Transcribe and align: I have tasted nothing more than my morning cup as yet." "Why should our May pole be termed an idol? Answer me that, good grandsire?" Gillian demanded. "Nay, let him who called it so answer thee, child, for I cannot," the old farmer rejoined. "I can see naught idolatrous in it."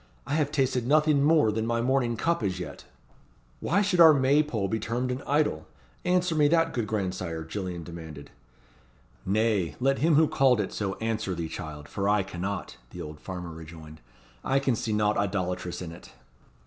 I 0.25 0.33
have 0.33 0.51
tasted 0.51 0.87
nothing 0.87 1.21
more 1.21 1.51
than 1.51 1.67
my 1.67 1.79
morning 1.79 2.17
cup 2.17 2.41
as 2.41 2.59
yet." 2.59 2.85
"Why 3.59 3.83
should 3.83 3.99
our 3.99 4.15
May 4.15 4.41
pole 4.41 4.67
be 4.67 4.79
termed 4.79 5.11
an 5.11 5.21
idol? 5.27 5.67
Answer 6.03 6.33
me 6.33 6.47
that, 6.47 6.73
good 6.73 6.87
grandsire?" 6.87 7.43
Gillian 7.43 7.83
demanded. 7.83 8.31
"Nay, 9.27 9.75
let 9.79 9.99
him 9.99 10.15
who 10.15 10.27
called 10.27 10.59
it 10.59 10.73
so 10.73 10.95
answer 10.95 11.35
thee, 11.35 11.47
child, 11.47 11.87
for 11.87 12.09
I 12.09 12.23
cannot," 12.23 12.77
the 12.89 12.99
old 12.99 13.19
farmer 13.19 13.51
rejoined. 13.51 14.01
"I 14.43 14.57
can 14.57 14.75
see 14.75 14.91
naught 14.91 15.17
idolatrous 15.17 15.83
in 15.83 15.91
it." 15.91 16.11